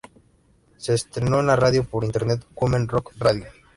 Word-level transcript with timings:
Se 0.77 0.95
estrenó 0.95 1.41
en 1.41 1.45
la 1.45 1.55
radio 1.55 1.83
por 1.83 2.03
internet 2.03 2.41
Women 2.55 2.87
Rock 2.87 3.11
Radio. 3.19 3.45